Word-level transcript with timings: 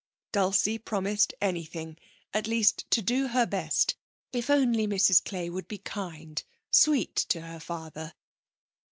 Dulcie 0.31 0.79
promised 0.79 1.31
anything, 1.39 1.95
at 2.33 2.47
least 2.47 2.89
to 2.89 3.03
do 3.03 3.27
her 3.27 3.45
best, 3.45 3.97
if 4.33 4.49
only 4.49 4.87
Mrs 4.87 5.23
Clay 5.23 5.47
would 5.47 5.67
be 5.67 5.77
kind, 5.77 6.43
sweet 6.71 7.15
to 7.15 7.41
her 7.41 7.59
father. 7.59 8.15